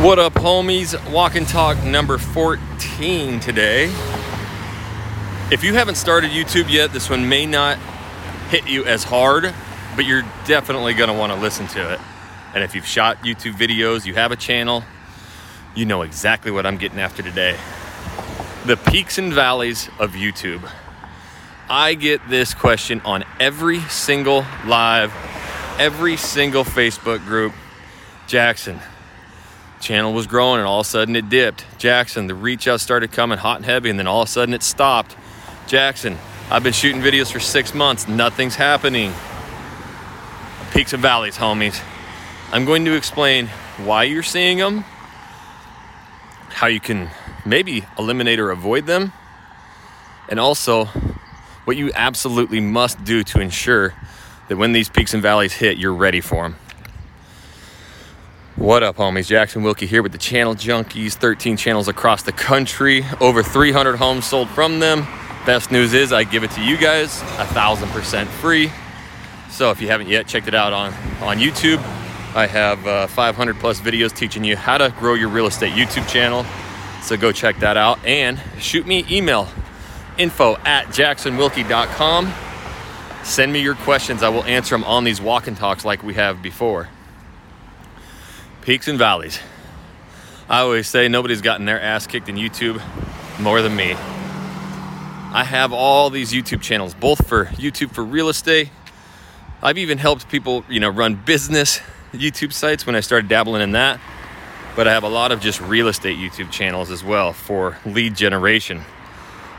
[0.00, 0.96] What up, homies?
[1.12, 3.84] Walk and talk number 14 today.
[5.52, 7.76] If you haven't started YouTube yet, this one may not
[8.48, 9.52] hit you as hard,
[9.96, 12.00] but you're definitely going to want to listen to it.
[12.54, 14.84] And if you've shot YouTube videos, you have a channel,
[15.74, 17.58] you know exactly what I'm getting after today.
[18.64, 20.66] The peaks and valleys of YouTube.
[21.68, 25.12] I get this question on every single live,
[25.78, 27.52] every single Facebook group.
[28.26, 28.80] Jackson,
[29.80, 31.64] channel was growing and all of a sudden it dipped.
[31.78, 34.54] Jackson, the reach out started coming hot and heavy and then all of a sudden
[34.54, 35.16] it stopped.
[35.66, 36.18] Jackson,
[36.50, 39.12] I've been shooting videos for six months, nothing's happening.
[40.72, 41.82] Peaks and valleys, homies.
[42.52, 44.84] I'm going to explain why you're seeing them,
[46.48, 47.10] how you can
[47.46, 49.12] maybe eliminate or avoid them,
[50.28, 50.86] and also
[51.64, 53.94] what you absolutely must do to ensure
[54.48, 56.56] that when these peaks and valleys hit, you're ready for them.
[58.60, 59.26] What up, homies?
[59.26, 61.14] Jackson Wilkey here with the Channel Junkies.
[61.14, 65.06] 13 channels across the country, over 300 homes sold from them.
[65.46, 68.70] Best news is I give it to you guys a thousand percent free.
[69.48, 71.78] So if you haven't yet checked it out on on YouTube,
[72.34, 76.06] I have uh, 500 plus videos teaching you how to grow your real estate YouTube
[76.06, 76.44] channel.
[77.00, 79.48] So go check that out and shoot me email
[80.18, 82.30] info at jacksonwilkey.com.
[83.24, 84.22] Send me your questions.
[84.22, 86.90] I will answer them on these walk and talks like we have before
[88.62, 89.38] peaks and valleys.
[90.48, 92.82] I always say nobody's gotten their ass kicked in YouTube
[93.40, 93.92] more than me.
[95.32, 98.68] I have all these YouTube channels, both for YouTube for real estate.
[99.62, 101.80] I've even helped people, you know, run business
[102.12, 104.00] YouTube sites when I started dabbling in that.
[104.76, 108.14] But I have a lot of just real estate YouTube channels as well for lead
[108.14, 108.82] generation.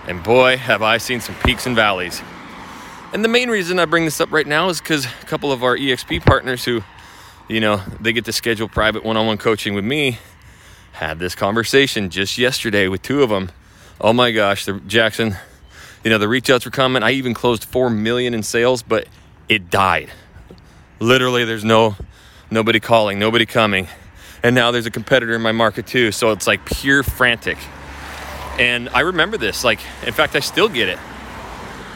[0.07, 2.21] And boy, have I seen some peaks and valleys.
[3.13, 5.63] And the main reason I bring this up right now is because a couple of
[5.63, 6.81] our EXP partners who
[7.51, 10.19] you know, they get to schedule private one on one coaching with me.
[10.93, 13.51] Had this conversation just yesterday with two of them.
[13.99, 15.35] Oh my gosh, the Jackson,
[16.03, 17.03] you know, the reach outs were coming.
[17.03, 19.05] I even closed 4 million in sales, but
[19.49, 20.09] it died.
[20.99, 21.97] Literally, there's no
[22.49, 23.87] nobody calling, nobody coming.
[24.43, 26.13] And now there's a competitor in my market too.
[26.13, 27.57] So it's like pure frantic.
[28.59, 29.63] And I remember this.
[29.65, 30.99] Like, in fact, I still get it.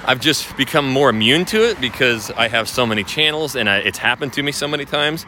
[0.03, 3.77] I've just become more immune to it because I have so many channels and I,
[3.77, 5.25] it's happened to me so many times.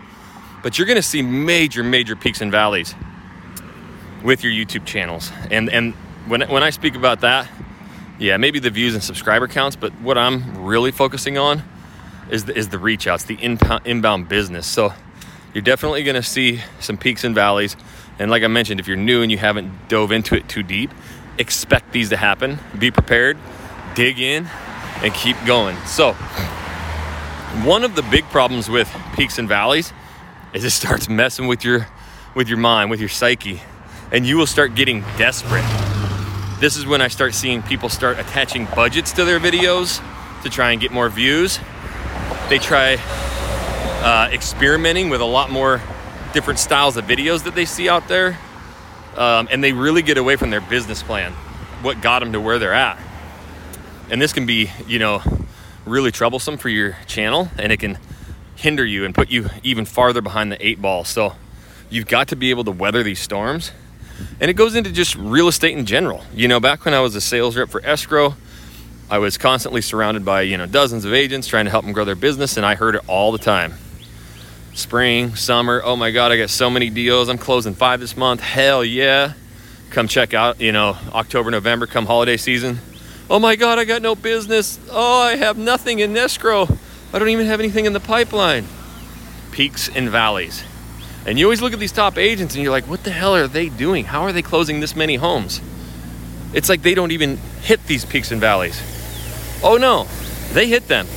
[0.64, 2.96] But you're going to see major, major peaks and valleys
[4.24, 5.32] with your YouTube channels.
[5.52, 5.94] And and
[6.28, 7.50] when when I speak about that,
[8.20, 11.64] yeah, maybe the views and subscriber counts, but what I'm really focusing on
[12.30, 14.68] is the, is the reach outs, the inbound, inbound business.
[14.68, 14.94] So
[15.54, 17.76] you're definitely going to see some peaks and valleys.
[18.20, 20.92] And like I mentioned, if you're new and you haven't dove into it too deep,
[21.38, 22.60] expect these to happen.
[22.78, 23.38] Be prepared,
[23.96, 24.48] dig in,
[25.04, 25.78] and keep going.
[25.86, 26.14] So,
[27.64, 29.94] one of the big problems with peaks and valleys
[30.58, 31.88] is it starts messing with your
[32.36, 33.62] with your mind, with your psyche,
[34.12, 35.66] and you will start getting desperate.
[36.60, 40.02] This is when I start seeing people start attaching budgets to their videos
[40.44, 41.60] to try and get more views.
[42.50, 42.98] They try
[44.04, 45.82] uh, experimenting with a lot more
[46.34, 48.38] different styles of videos that they see out there,
[49.16, 51.34] um, and they really get away from their business plan,
[51.82, 53.00] what got them to where they're at
[54.10, 55.22] and this can be you know
[55.86, 57.98] really troublesome for your channel and it can
[58.58, 61.06] hinder you and put you even farther behind the eight ball.
[61.06, 61.34] So
[61.90, 63.72] you've got to be able to weather these storms.
[64.42, 66.24] And it goes into just real estate in general.
[66.34, 68.36] You know back when i was a sales rep for escrow
[69.10, 72.04] i was constantly surrounded by you know dozens of agents trying to help them grow
[72.04, 73.74] their business and i heard it all the time.
[74.74, 77.30] Spring summer oh my god i got so many deals.
[77.30, 78.42] I'm closing five this month.
[78.42, 79.34] Hell yeah.
[79.92, 82.80] Come check out you know october november come holiday season.
[83.30, 84.80] Oh my God, I got no business.
[84.90, 86.66] Oh, I have nothing in escrow.
[87.14, 88.66] I don't even have anything in the pipeline.
[89.52, 90.64] Peaks and valleys.
[91.26, 93.48] And you always look at these top agents and you're like, what the hell are
[93.48, 94.06] they doing?
[94.06, 95.62] How are they closing this many homes?
[96.54, 98.82] It's like they don't even hit these peaks and valleys.
[99.64, 100.08] Oh no,
[100.54, 101.08] they hit them.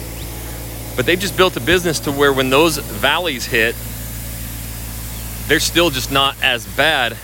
[0.96, 3.76] But they've just built a business to where when those valleys hit,
[5.48, 7.16] they're still just not as bad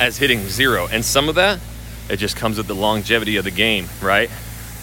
[0.00, 0.88] as hitting zero.
[0.90, 1.60] And some of that
[2.08, 4.30] it just comes with the longevity of the game, right?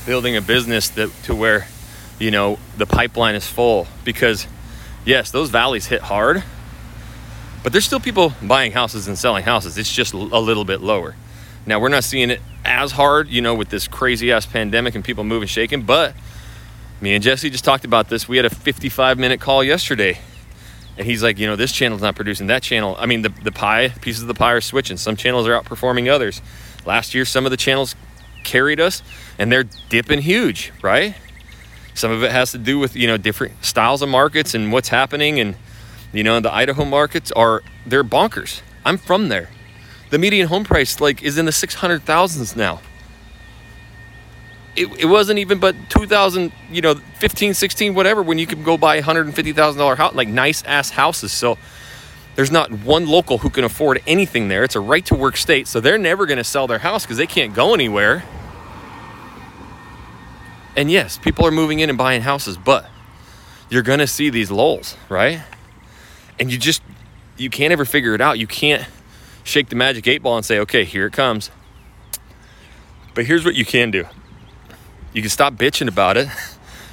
[0.05, 1.67] Building a business that to where,
[2.19, 4.47] you know, the pipeline is full because
[5.05, 6.43] yes, those valleys hit hard,
[7.63, 9.77] but there's still people buying houses and selling houses.
[9.77, 11.15] It's just a little bit lower.
[11.65, 15.03] Now, we're not seeing it as hard, you know, with this crazy ass pandemic and
[15.03, 16.13] people moving shaking, but
[16.99, 18.27] me and Jesse just talked about this.
[18.27, 20.19] We had a 55 minute call yesterday.
[20.97, 22.95] And he's like, you know, this channel's not producing that channel.
[22.99, 24.97] I mean, the, the pie, pieces of the pie are switching.
[24.97, 26.41] Some channels are outperforming others.
[26.85, 27.95] Last year, some of the channels
[28.43, 29.01] carried us
[29.39, 31.15] and they're dipping huge, right?
[31.95, 34.89] Some of it has to do with, you know, different styles of markets and what's
[34.89, 35.39] happening.
[35.39, 35.55] And
[36.13, 38.61] You know, the Idaho markets are they're bonkers.
[38.85, 39.49] I'm from there.
[40.11, 42.81] The median home price like is in the 600,000s now.
[44.75, 48.77] It, it wasn't even but 2000, you know, 15, 16, whatever when you could go
[48.77, 51.31] buy $150,000 house like nice ass houses.
[51.31, 51.57] So
[52.35, 54.63] there's not one local who can afford anything there.
[54.63, 55.67] It's a right to work state.
[55.67, 58.23] So they're never going to sell their house because they can't go anywhere.
[60.75, 62.89] And yes, people are moving in and buying houses, but
[63.69, 65.41] you're going to see these lulls, right?
[66.39, 66.81] And you just,
[67.37, 68.39] you can't ever figure it out.
[68.39, 68.87] You can't
[69.43, 71.51] shake the magic eight ball and say, okay, here it comes.
[73.13, 74.05] But here's what you can do
[75.13, 76.27] you can stop bitching about it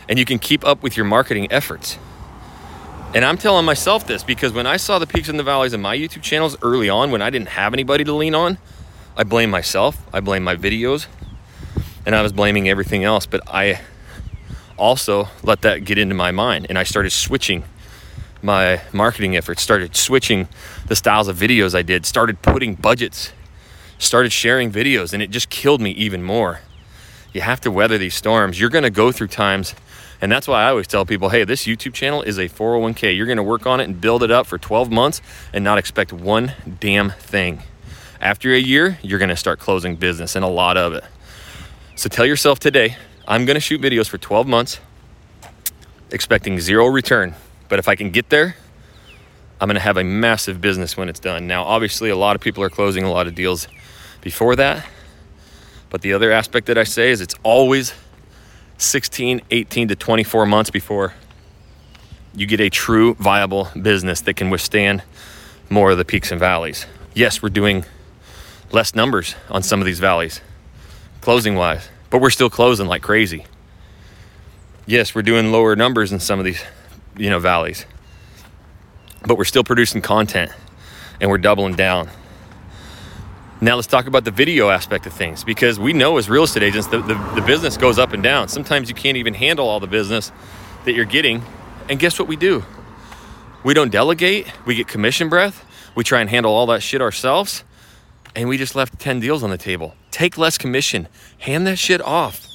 [0.08, 1.98] and you can keep up with your marketing efforts.
[3.14, 5.80] And I'm telling myself this because when I saw the peaks and the valleys in
[5.80, 8.58] my YouTube channels early on, when I didn't have anybody to lean on,
[9.16, 11.06] I blame myself, I blame my videos,
[12.10, 13.24] and I was blaming everything else.
[13.24, 13.80] But I
[14.76, 17.62] also let that get into my mind and I started switching
[18.42, 20.48] my marketing efforts, started switching
[20.88, 23.32] the styles of videos I did, started putting budgets,
[23.98, 26.62] started sharing videos, and it just killed me even more.
[27.32, 28.58] You have to weather these storms.
[28.58, 29.76] You're going to go through times
[30.20, 33.16] and that's why I always tell people hey, this YouTube channel is a 401k.
[33.16, 35.22] You're going to work on it and build it up for 12 months
[35.52, 37.62] and not expect one damn thing.
[38.20, 41.04] After a year, you're going to start closing business and a lot of it.
[42.00, 42.96] So tell yourself today,
[43.28, 44.80] I'm going to shoot videos for 12 months,
[46.10, 47.34] expecting zero return.
[47.68, 48.56] But if I can get there,
[49.60, 51.46] I'm going to have a massive business when it's done.
[51.46, 53.68] Now, obviously, a lot of people are closing a lot of deals
[54.22, 54.86] before that.
[55.90, 57.92] But the other aspect that I say is it's always
[58.78, 61.12] 16, 18 to 24 months before
[62.34, 65.02] you get a true viable business that can withstand
[65.68, 66.86] more of the peaks and valleys.
[67.12, 67.84] Yes, we're doing
[68.72, 70.40] less numbers on some of these valleys,
[71.20, 73.46] closing wise, but we're still closing like crazy.
[74.86, 76.62] Yes, we're doing lower numbers in some of these,
[77.16, 77.86] you know, valleys,
[79.26, 80.50] but we're still producing content
[81.20, 82.08] and we're doubling down.
[83.60, 86.62] Now let's talk about the video aspect of things because we know as real estate
[86.62, 88.48] agents the, the, the, business goes up and down.
[88.48, 90.32] Sometimes you can't even handle all the business
[90.86, 91.42] that you're getting.
[91.90, 92.64] And guess what we do?
[93.62, 97.62] We don't delegate, we get commission breath, we try and handle all that shit ourselves,
[98.34, 99.94] and we just left 10 deals on the table.
[100.10, 102.46] Take less commission, hand that shit off.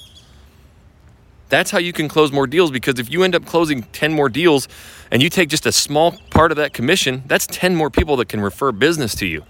[1.50, 4.30] That's how you can close more deals because if you end up closing 10 more
[4.30, 4.68] deals
[5.12, 8.30] and you take just a small part of that commission, that's 10 more people that
[8.30, 9.44] can refer business to you.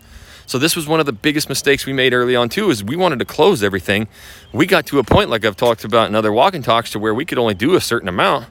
[0.46, 2.96] So this was one of the biggest mistakes we made early on too is we
[2.96, 4.08] wanted to close everything.
[4.54, 7.14] We got to a point like I've talked about in other walking talks to where
[7.14, 8.48] we could only do a certain amount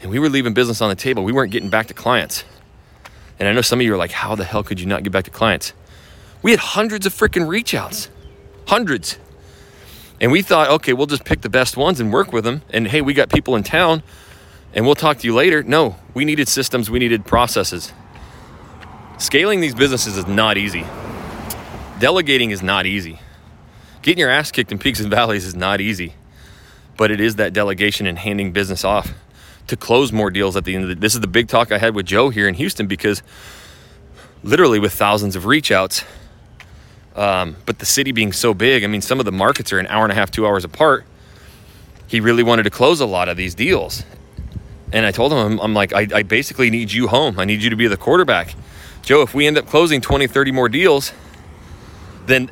[0.00, 1.22] and we were leaving business on the table.
[1.22, 2.44] We weren't getting back to clients.
[3.38, 5.12] And I know some of you are like, how the hell could you not get
[5.12, 5.74] back to clients?
[6.42, 8.08] We had hundreds of freaking reach outs.
[8.66, 9.18] Hundreds.
[10.20, 12.62] And we thought, okay, we'll just pick the best ones and work with them.
[12.70, 14.02] And hey, we got people in town
[14.74, 15.62] and we'll talk to you later.
[15.62, 17.92] No, we needed systems, we needed processes.
[19.18, 20.84] Scaling these businesses is not easy.
[21.98, 23.20] Delegating is not easy.
[24.02, 26.14] Getting your ass kicked in peaks and valleys is not easy.
[26.96, 29.12] But it is that delegation and handing business off
[29.66, 31.78] to close more deals at the end of the This is the big talk I
[31.78, 33.22] had with Joe here in Houston because
[34.42, 36.04] literally with thousands of reach outs,
[37.20, 39.86] um, but the city being so big, I mean, some of the markets are an
[39.88, 41.04] hour and a half, two hours apart.
[42.06, 44.04] He really wanted to close a lot of these deals.
[44.90, 47.38] And I told him, I'm, I'm like, I, I basically need you home.
[47.38, 48.54] I need you to be the quarterback.
[49.02, 51.12] Joe, if we end up closing 20, 30 more deals,
[52.24, 52.50] then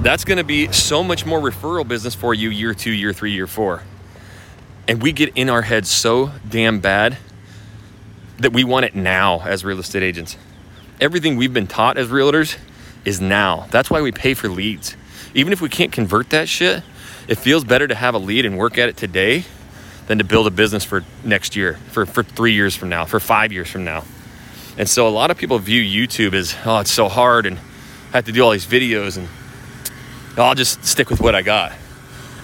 [0.00, 3.30] that's going to be so much more referral business for you year two, year three,
[3.30, 3.84] year four.
[4.88, 7.18] And we get in our heads so damn bad
[8.38, 10.36] that we want it now as real estate agents.
[11.00, 12.56] Everything we've been taught as realtors
[13.04, 13.66] is now.
[13.70, 14.96] That's why we pay for leads.
[15.34, 16.82] Even if we can't convert that shit,
[17.28, 19.44] it feels better to have a lead and work at it today
[20.06, 23.20] than to build a business for next year, for, for three years from now, for
[23.20, 24.04] five years from now.
[24.76, 27.58] And so a lot of people view YouTube as, oh, it's so hard and
[28.12, 29.28] I have to do all these videos and
[30.36, 31.72] I'll just stick with what I got.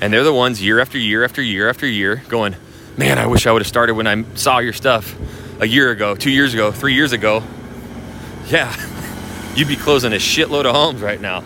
[0.00, 2.54] And they're the ones year after year after year after year going,
[2.96, 5.16] man, I wish I would have started when I saw your stuff
[5.60, 7.42] a year ago, two years ago, three years ago.
[8.46, 8.74] Yeah,
[9.58, 11.44] you'd be closing a shitload of homes right now.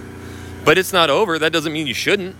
[0.64, 1.38] But it's not over.
[1.38, 2.36] That doesn't mean you shouldn't.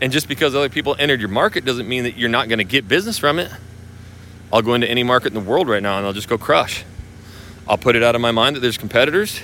[0.00, 2.64] And just because other people entered your market doesn't mean that you're not going to
[2.64, 3.50] get business from it.
[4.52, 6.84] I'll go into any market in the world right now and I'll just go crush.
[7.68, 9.40] I'll put it out of my mind that there's competitors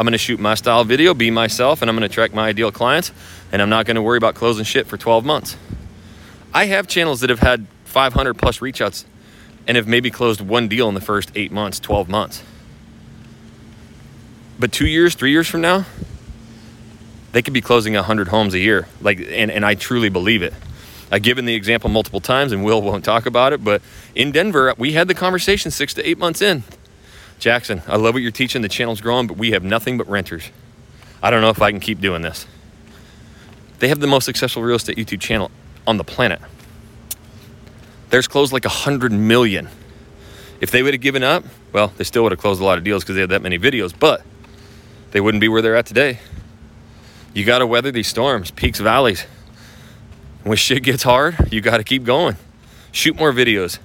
[0.00, 2.48] I'm going to shoot my style video, be myself, and I'm going to attract my
[2.48, 3.12] ideal clients,
[3.52, 5.58] and I'm not going to worry about closing shit for 12 months.
[6.54, 9.04] I have channels that have had 500 plus reach outs
[9.66, 12.42] and have maybe closed one deal in the first eight months, 12 months.
[14.60, 15.86] But two years, three years from now,
[17.32, 18.86] they could be closing 100 homes a year.
[19.00, 20.54] Like, and, and I truly believe it.
[21.10, 23.82] I've given the example multiple times, and Will won't talk about it, but
[24.14, 26.62] in Denver, we had the conversation six to eight months in
[27.40, 28.60] Jackson, I love what you're teaching.
[28.62, 30.50] The channel's growing, but we have nothing but renters.
[31.22, 32.46] I don't know if I can keep doing this.
[33.78, 35.50] They have the most successful real estate YouTube channel
[35.86, 36.40] on the planet.
[38.10, 39.68] Theirs closed like a hundred million.
[40.60, 42.84] If they would have given up, well, they still would have closed a lot of
[42.84, 44.22] deals because they had that many videos, but
[45.12, 46.18] they wouldn't be where they're at today.
[47.34, 49.26] You got to weather these storms, peaks, valleys.
[50.42, 52.36] When shit gets hard, you got to keep going.
[52.92, 53.78] Shoot more videos.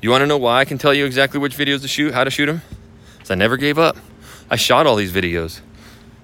[0.00, 2.24] You want to know why I can tell you exactly which videos to shoot, how
[2.24, 2.62] to shoot them?
[3.14, 3.96] Because I never gave up.
[4.50, 5.60] I shot all these videos.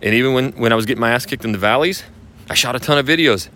[0.02, 2.02] And even when, when I was getting my ass kicked in the valleys,
[2.50, 3.49] I shot a ton of videos.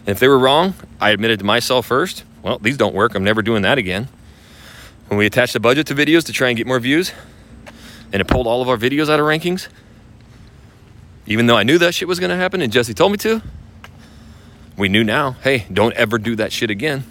[0.00, 3.14] And if they were wrong, I admitted to myself first, well, these don't work.
[3.14, 4.08] I'm never doing that again.
[5.08, 7.12] When we attached the budget to videos to try and get more views,
[8.12, 9.68] and it pulled all of our videos out of rankings,
[11.28, 13.42] even though I knew that shit was going to happen and Jesse told me to,
[14.78, 17.04] we knew now, hey, don't ever do that shit again.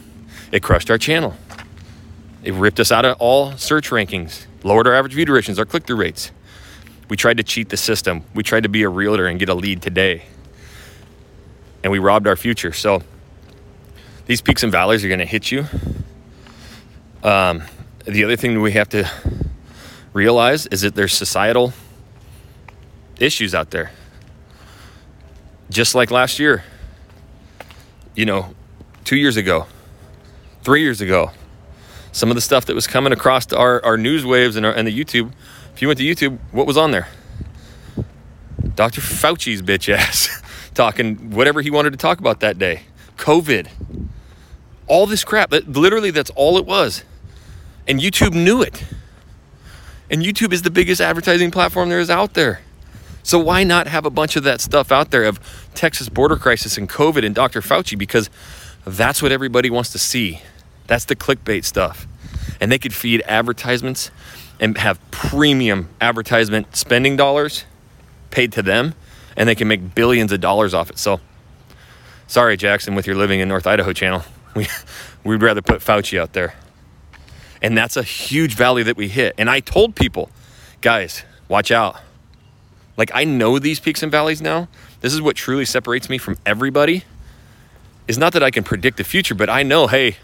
[0.52, 1.36] It crushed our channel.
[2.44, 5.86] It ripped us out of all search rankings, lowered our average view durations, our click
[5.86, 6.32] through rates.
[7.10, 8.24] We tried to cheat the system.
[8.34, 10.24] We tried to be a realtor and get a lead today.
[11.84, 12.74] And we robbed our future.
[12.74, 13.04] So
[14.26, 15.66] these peaks and valleys are going to hit you.
[17.24, 17.62] Um,
[18.06, 19.10] the other thing we have to
[20.12, 21.72] realize is that there's societal
[23.20, 23.92] issues out there.
[25.70, 26.64] Just like last year,
[28.16, 28.54] you know,
[29.04, 29.68] two years ago,
[30.64, 31.32] three years ago,
[32.12, 34.88] some of the stuff that was coming across our, our news waves and, our, and
[34.88, 35.32] the YouTube.
[35.74, 37.08] If you went to YouTube, what was on there?
[38.76, 39.02] Dr.
[39.02, 40.42] Fauci's bitch ass
[40.74, 42.84] talking whatever he wanted to talk about that day.
[43.18, 43.68] COVID.
[44.88, 45.50] All this crap.
[45.50, 47.04] That, literally, that's all it was.
[47.88, 48.84] And YouTube knew it.
[50.10, 52.62] And YouTube is the biggest advertising platform there is out there.
[53.28, 55.42] So why not have a bunch of that stuff out there of
[55.74, 57.60] Texas border crisis and COVID and Dr.
[57.60, 57.98] Fauci?
[57.98, 58.30] Because
[58.86, 60.40] that's what everybody wants to see.
[60.88, 62.08] That's the clickbait stuff.
[62.62, 64.12] And they could feed advertisements
[64.62, 67.66] and have premium advertisement spending dollars
[68.32, 68.94] paid to them,
[69.36, 70.98] and they can make billions of dollars off it.
[70.98, 71.20] So,
[72.28, 74.24] sorry, Jackson, with your living in North Idaho channel,
[74.56, 74.68] we,
[75.26, 76.56] we'd rather put Fauci out there.
[77.62, 79.36] And that's a huge valley that we hit.
[79.38, 80.32] And I told people,
[80.80, 82.00] guys, watch out
[82.98, 84.68] like I know these peaks and valleys now.
[85.02, 87.04] This is what truly separates me from everybody.
[88.08, 90.18] Is not that I can predict the future, but I know, hey,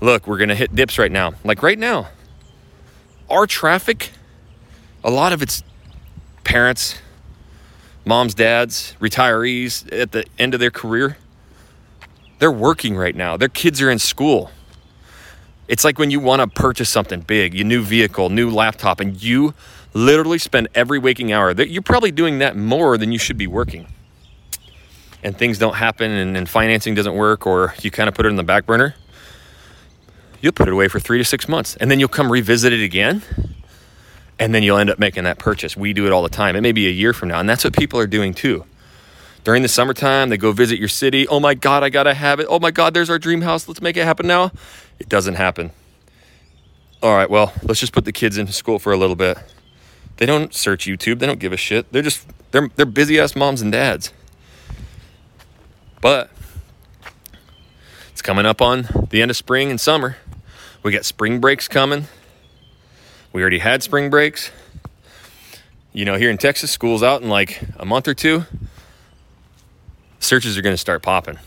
[0.00, 1.32] look, we're going to hit dips right now.
[1.44, 2.08] Like right now.
[3.28, 4.10] Our traffic,
[5.04, 5.62] a lot of it's
[6.42, 6.98] parents,
[8.04, 11.16] moms, dads, retirees at the end of their career.
[12.40, 13.36] They're working right now.
[13.36, 14.50] Their kids are in school.
[15.70, 19.22] It's like when you want to purchase something big, a new vehicle, new laptop, and
[19.22, 19.54] you
[19.94, 21.52] literally spend every waking hour.
[21.52, 23.86] You're probably doing that more than you should be working.
[25.22, 28.30] And things don't happen and, and financing doesn't work, or you kind of put it
[28.30, 28.96] in the back burner.
[30.40, 32.82] You'll put it away for three to six months, and then you'll come revisit it
[32.82, 33.22] again,
[34.40, 35.76] and then you'll end up making that purchase.
[35.76, 36.56] We do it all the time.
[36.56, 38.64] It may be a year from now, and that's what people are doing too.
[39.44, 41.28] During the summertime, they go visit your city.
[41.28, 42.46] Oh my God, I gotta have it.
[42.50, 43.68] Oh my God, there's our dream house.
[43.68, 44.50] Let's make it happen now.
[45.00, 45.72] It doesn't happen.
[47.02, 49.38] All right, well, let's just put the kids into school for a little bit.
[50.18, 51.18] They don't search YouTube.
[51.18, 51.90] They don't give a shit.
[51.90, 54.12] They're just they're they're busy ass moms and dads.
[56.02, 56.30] But
[58.12, 60.18] it's coming up on the end of spring and summer.
[60.82, 62.04] We got spring breaks coming.
[63.32, 64.50] We already had spring breaks.
[65.92, 68.44] You know, here in Texas, school's out in like a month or two.
[70.18, 71.38] Searches are going to start popping.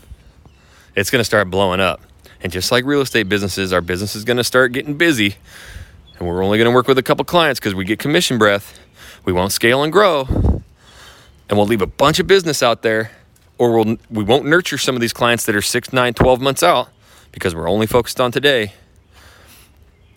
[0.96, 2.00] It's going to start blowing up.
[2.44, 5.36] And just like real estate businesses, our business is going to start getting busy
[6.18, 8.78] and we're only going to work with a couple clients because we get commission breath.
[9.24, 10.62] We won't scale and grow, and
[11.50, 13.10] we'll leave a bunch of business out there,
[13.58, 16.62] or we'll, we won't nurture some of these clients that are six, nine, 12 months
[16.62, 16.88] out
[17.32, 18.74] because we're only focused on today.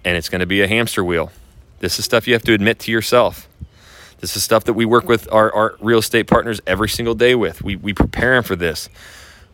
[0.04, 1.32] And it's going to be a hamster wheel.
[1.80, 3.48] This is stuff you have to admit to yourself.
[4.20, 7.36] This is stuff that we work with our, our real estate partners every single day
[7.36, 7.62] with.
[7.62, 8.90] We, we prepare them for this.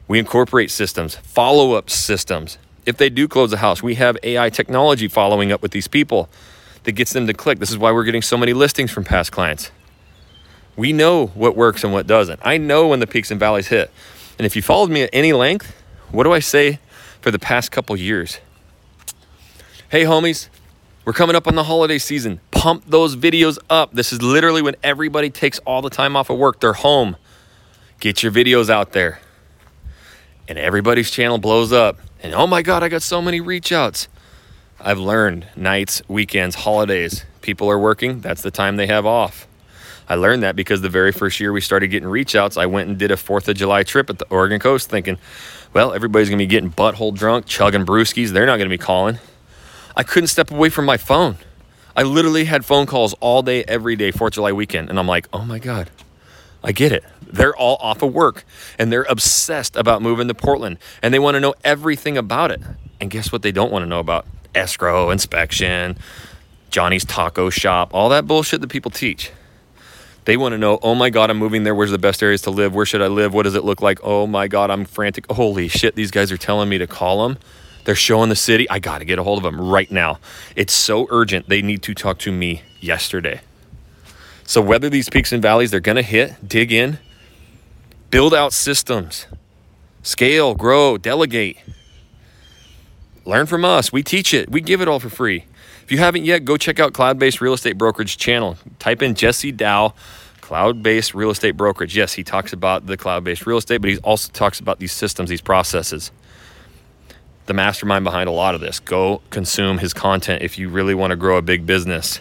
[0.08, 4.50] We incorporate systems, follow up systems, if they do close a house, we have AI
[4.50, 6.30] technology following up with these people
[6.84, 7.60] that gets them to click.
[7.60, 9.72] This is why we're getting so many listings from past clients.
[10.76, 12.42] We know what works and what doesn't.
[12.44, 13.92] I know when the peaks and valleys hit.
[14.38, 15.74] And if you followed me at any length,
[16.12, 16.80] what do I say
[17.22, 18.40] for the past couple years?
[19.90, 20.50] Hey, homies,
[21.06, 22.42] we're coming up on the holiday season.
[22.52, 23.94] Pump those videos up.
[23.94, 26.60] This is literally when everybody takes all the time off of work.
[26.60, 27.16] They're home.
[28.00, 29.20] Get your videos out there.
[30.48, 32.00] And everybody's channel blows up.
[32.22, 34.08] And oh my God, I got so many reach outs.
[34.80, 38.20] I've learned nights, weekends, holidays, people are working.
[38.20, 39.48] That's the time they have off.
[40.10, 42.90] I learned that because the very first year we started getting reach outs, I went
[42.90, 45.18] and did a 4th of July trip at the Oregon coast thinking,
[45.72, 48.30] well, everybody's to be getting butthole drunk, chugging brewskis.
[48.30, 49.20] They're not to be calling.
[49.96, 51.38] I couldn't step away from my phone.
[51.96, 54.90] I literally had phone calls all day, every day, 4th of July weekend.
[54.90, 55.90] And I'm like, oh my God,
[56.64, 57.04] I get it.
[57.32, 58.44] They're all off of work
[58.78, 62.62] and they're obsessed about moving to Portland and they want to know everything about it.
[63.00, 64.26] And guess what they don't want to know about?
[64.56, 65.98] Escrow, inspection,
[66.70, 69.32] Johnny's taco shop, all that bullshit that people teach.
[70.26, 71.76] They want to know, oh my God, I'm moving there.
[71.76, 72.74] Where's the best areas to live?
[72.74, 73.34] Where should I live?
[73.34, 74.00] What does it look like?
[74.04, 75.30] Oh my God, I'm frantic.
[75.30, 77.38] Holy shit, these guys are telling me to call them.
[77.84, 78.70] They're showing the city.
[78.70, 80.20] I got to get a hold of them right now.
[80.56, 81.50] It's so urgent.
[81.50, 83.42] They need to talk to me yesterday.
[84.46, 87.00] So, whether these peaks and valleys they're going to hit, dig in,
[88.14, 89.26] build out systems,
[90.04, 91.58] scale, grow, delegate.
[93.26, 93.92] Learn from us.
[93.92, 95.46] We teach it, we give it all for free.
[95.84, 98.56] If you haven't yet, go check out Cloud Based Real Estate Brokerage channel.
[98.78, 99.96] Type in Jesse Dow,
[100.42, 101.98] Cloud Based Real Estate Brokerage.
[101.98, 104.92] Yes, he talks about the cloud based real estate, but he also talks about these
[104.92, 106.12] systems, these processes.
[107.48, 108.80] The mastermind behind a lot of this.
[108.80, 112.20] Go consume his content if you really want to grow a big business.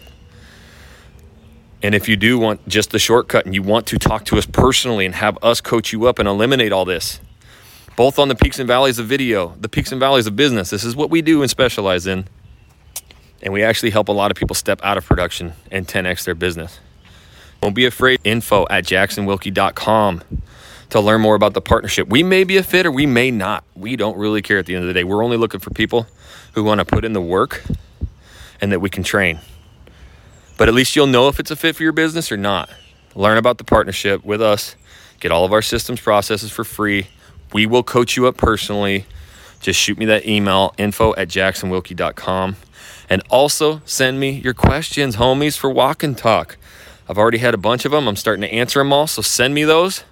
[1.83, 4.47] And if you do want just the shortcut and you want to talk to us
[4.47, 7.21] personally and have us coach you up and eliminate all this,
[7.97, 10.85] both on the peaks and valleys of video, the peaks and valleys of business, this
[10.85, 12.27] is what we do and specialize in.
[13.43, 16.37] And we actually help a lot of people step out of production and 10x their
[16.37, 16.79] business.
[17.61, 18.21] Don't be afraid.
[18.23, 20.23] Info at jacksonwilkey.com
[20.91, 22.09] to learn more about the partnership.
[22.09, 23.65] We may be a fit or we may not.
[23.75, 25.05] We don't really care at the end of the day.
[25.05, 26.07] We're only looking for people
[26.53, 27.65] who want to put in the work
[28.61, 29.41] and that we can train.
[30.63, 32.71] But at least you'll know if it's a fit for your business or not.
[33.17, 34.77] Learn about the partnership with us.
[35.19, 37.09] Get all of our systems processes for free.
[37.53, 39.05] We will coach you up personally.
[39.61, 42.55] Just shoot me that email info at jacksonwilkey.com.
[43.11, 46.57] And also send me your questions, homies, for Walk and Talk.
[47.09, 48.07] I've already had a bunch of them.
[48.07, 49.09] I'm starting to answer them all.
[49.09, 50.05] So send me those.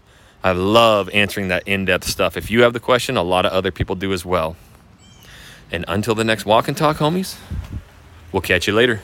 [0.43, 2.37] I love answering that in depth stuff.
[2.37, 4.57] If you have the question, a lot of other people do as well.
[5.71, 7.37] And until the next Walk and Talk, homies,
[8.33, 9.01] we'll catch you later.